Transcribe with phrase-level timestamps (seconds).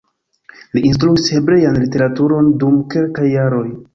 [0.77, 3.65] Li instruis hebrean literaturon dum kelkaj jaroj.